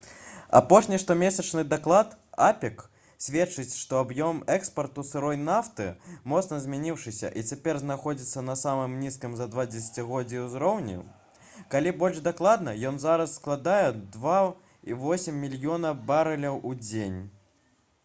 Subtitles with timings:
[0.59, 2.13] апошні штомесячны даклад
[2.45, 2.79] апек
[3.25, 5.85] сведчыць што аб'ём экспарту сырой нафты
[6.33, 10.95] моцна зменшыўся і цяпер знаходзіцца на самым нізкім за два дзесяцігоддзі ўзроўні
[11.75, 13.85] калі больш дакладна ён зараз складае
[14.17, 17.21] 2,8 мільёна барэляў у дзень